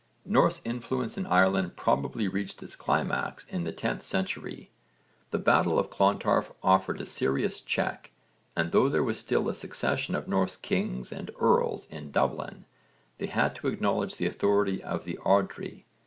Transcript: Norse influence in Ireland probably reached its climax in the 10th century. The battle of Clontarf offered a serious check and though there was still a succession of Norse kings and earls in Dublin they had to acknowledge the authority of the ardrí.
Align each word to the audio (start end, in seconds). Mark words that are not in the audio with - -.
Norse 0.25 0.63
influence 0.65 1.15
in 1.15 1.27
Ireland 1.27 1.75
probably 1.75 2.27
reached 2.27 2.63
its 2.63 2.75
climax 2.75 3.45
in 3.47 3.65
the 3.65 3.71
10th 3.71 4.01
century. 4.01 4.71
The 5.29 5.37
battle 5.37 5.77
of 5.77 5.91
Clontarf 5.91 6.51
offered 6.63 6.99
a 6.99 7.05
serious 7.05 7.61
check 7.61 8.09
and 8.55 8.71
though 8.71 8.89
there 8.89 9.03
was 9.03 9.19
still 9.19 9.47
a 9.47 9.53
succession 9.53 10.15
of 10.15 10.27
Norse 10.27 10.57
kings 10.57 11.11
and 11.11 11.29
earls 11.39 11.85
in 11.85 12.09
Dublin 12.09 12.65
they 13.19 13.27
had 13.27 13.53
to 13.57 13.67
acknowledge 13.67 14.15
the 14.15 14.25
authority 14.25 14.81
of 14.83 15.03
the 15.03 15.19
ardrí. 15.23 15.83